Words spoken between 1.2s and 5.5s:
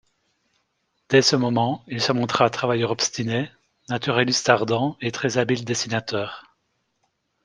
ce moment, il se montra travailleur obstiné, naturaliste ardent et très